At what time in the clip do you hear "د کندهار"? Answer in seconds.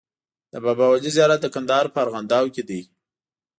1.41-1.85